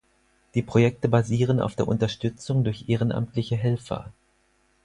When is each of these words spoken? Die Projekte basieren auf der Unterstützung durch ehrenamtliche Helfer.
Die 0.55 0.63
Projekte 0.63 1.07
basieren 1.09 1.59
auf 1.61 1.75
der 1.75 1.87
Unterstützung 1.87 2.63
durch 2.63 2.89
ehrenamtliche 2.89 3.55
Helfer. 3.55 4.11